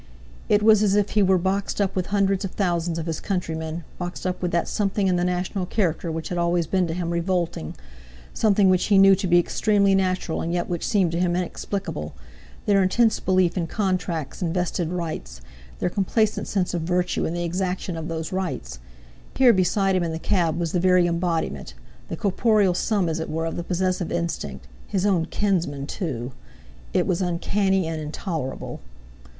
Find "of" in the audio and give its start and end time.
2.43-2.53, 2.97-3.05, 16.73-16.81, 17.95-18.07, 23.45-23.55